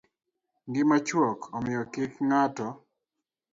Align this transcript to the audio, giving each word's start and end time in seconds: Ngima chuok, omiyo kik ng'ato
Ngima 0.67 0.97
chuok, 1.07 1.39
omiyo 1.57 1.83
kik 1.93 2.13
ng'ato 2.27 2.67